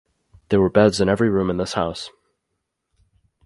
[0.49, 2.09] There were beds in every room in this house.